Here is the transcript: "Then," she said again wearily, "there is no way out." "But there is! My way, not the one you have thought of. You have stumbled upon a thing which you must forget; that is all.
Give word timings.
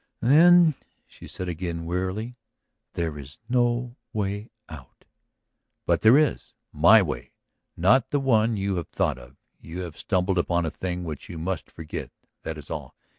"Then," 0.19 0.73
she 1.05 1.27
said 1.27 1.47
again 1.47 1.85
wearily, 1.85 2.35
"there 2.93 3.19
is 3.19 3.37
no 3.47 3.97
way 4.13 4.49
out." 4.67 5.05
"But 5.85 6.01
there 6.01 6.17
is! 6.17 6.55
My 6.73 7.03
way, 7.03 7.33
not 7.77 8.09
the 8.09 8.19
one 8.19 8.57
you 8.57 8.77
have 8.77 8.87
thought 8.89 9.19
of. 9.19 9.35
You 9.59 9.81
have 9.81 9.95
stumbled 9.95 10.39
upon 10.39 10.65
a 10.65 10.71
thing 10.71 11.03
which 11.03 11.29
you 11.29 11.37
must 11.37 11.69
forget; 11.69 12.09
that 12.41 12.57
is 12.57 12.71
all. 12.71 12.95